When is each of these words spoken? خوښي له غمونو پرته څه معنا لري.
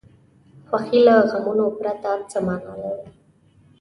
خوښي 0.67 0.99
له 1.07 1.15
غمونو 1.29 1.65
پرته 1.79 2.11
څه 2.29 2.37
معنا 2.45 2.73
لري. 2.83 3.07